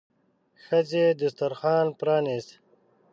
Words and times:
ښځې 0.63 1.05
دسترخوان 1.19 1.87
پرانيست. 1.99 2.49